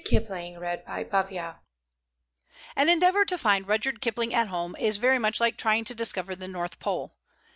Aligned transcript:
RUDYARD 0.11 0.83
KIPLING 0.83 1.43
An 2.75 2.89
endeavor 2.89 3.23
to 3.23 3.37
find 3.37 3.67
Rudyard 3.67 4.01
Kipling 4.01 4.33
at 4.33 4.47
home 4.47 4.75
is 4.77 4.97
very 4.97 5.19
much 5.19 5.39
like 5.39 5.57
trying 5.57 5.83
to 5.83 5.93
discover 5.93 6.35
the 6.35 6.47
North 6.47 6.79
Pole. 6.79 7.13